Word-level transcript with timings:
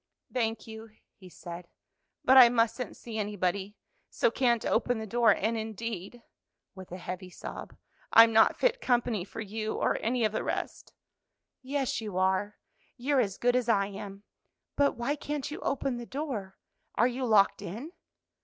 "Thank 0.33 0.65
you," 0.65 0.89
he 1.13 1.29
said, 1.29 1.67
"but 2.25 2.35
I 2.35 2.49
mustn't 2.49 2.97
see 2.97 3.19
anybody, 3.19 3.77
so 4.09 4.31
can't 4.31 4.65
open 4.65 4.97
the 4.97 5.05
door; 5.05 5.29
and, 5.29 5.55
indeed," 5.55 6.23
with 6.73 6.91
a 6.91 6.97
heavy 6.97 7.29
sob, 7.29 7.75
"I'm 8.11 8.33
not 8.33 8.55
fit 8.55 8.81
company 8.81 9.23
for 9.23 9.41
you 9.41 9.75
or 9.75 9.99
any 10.01 10.25
of 10.25 10.31
the 10.31 10.43
rest." 10.43 10.93
"Yes, 11.61 12.01
you 12.01 12.17
are, 12.17 12.57
you're 12.97 13.19
as 13.21 13.37
good 13.37 13.55
as 13.55 13.69
I 13.69 13.85
am. 13.89 14.23
But 14.75 14.95
why 14.97 15.15
can't 15.15 15.51
you 15.51 15.59
open 15.59 15.97
the 15.97 16.07
door? 16.07 16.57
are 16.95 17.07
you 17.07 17.23
locked 17.27 17.61
in?" 17.61 17.91